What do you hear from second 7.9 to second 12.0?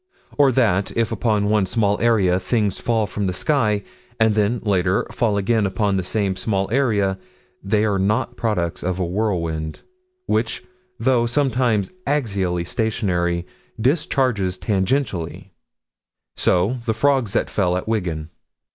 not products of a whirlwind, which though sometimes